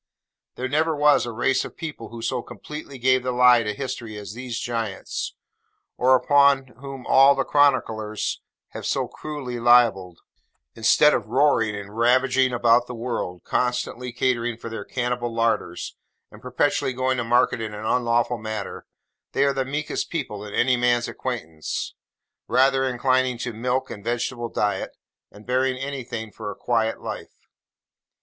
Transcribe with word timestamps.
There 0.55 0.67
never 0.67 0.95
was 0.95 1.27
a 1.27 1.31
race 1.31 1.63
of 1.63 1.77
people 1.77 2.09
who 2.09 2.23
so 2.23 2.41
completely 2.41 2.97
gave 2.97 3.21
the 3.21 3.31
lie 3.31 3.61
to 3.61 3.71
history 3.71 4.17
as 4.17 4.33
these 4.33 4.57
giants, 4.59 5.35
or 5.95 6.17
whom 6.79 7.05
all 7.05 7.35
the 7.35 7.43
chroniclers 7.43 8.41
have 8.69 8.87
so 8.87 9.07
cruelly 9.07 9.59
libelled. 9.59 10.21
Instead 10.73 11.13
of 11.13 11.27
roaring 11.27 11.75
and 11.75 11.95
ravaging 11.95 12.51
about 12.51 12.87
the 12.87 12.95
world, 12.95 13.43
constantly 13.43 14.11
catering 14.11 14.57
for 14.57 14.71
their 14.71 14.83
cannibal 14.83 15.31
larders, 15.31 15.95
and 16.31 16.41
perpetually 16.41 16.93
going 16.93 17.17
to 17.17 17.23
market 17.23 17.61
in 17.61 17.75
an 17.75 17.85
unlawful 17.85 18.39
manner, 18.39 18.87
they 19.33 19.43
are 19.43 19.53
the 19.53 19.65
meekest 19.65 20.09
people 20.09 20.43
in 20.43 20.51
any 20.55 20.75
man's 20.75 21.07
acquaintance: 21.07 21.93
rather 22.47 22.85
inclining 22.85 23.37
to 23.37 23.53
milk 23.53 23.91
and 23.91 24.03
vegetable 24.03 24.49
diet, 24.49 24.97
and 25.31 25.45
bearing 25.45 25.77
anything 25.77 26.31
for 26.31 26.49
a 26.49 26.55
quiet 26.55 27.01
life. 27.03 27.45